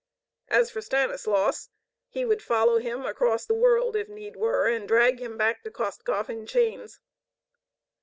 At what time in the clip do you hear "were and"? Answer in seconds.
4.35-4.87